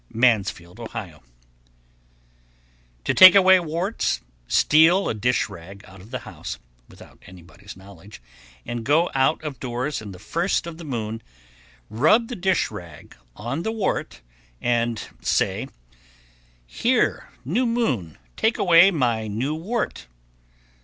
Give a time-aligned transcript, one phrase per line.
[0.09, 0.85] Mansfield, O.
[0.89, 1.31] 1139.
[3.03, 6.57] To take away warts, steal a dish rag out of the house,
[6.89, 8.19] without anybody's knowledge,
[8.65, 11.21] and go out of doors in the first of the moon,
[11.87, 14.21] rub the dish rag on the wart,
[14.59, 15.67] and say:
[16.65, 18.17] "Here, new moon!
[18.35, 20.07] take away my new wart."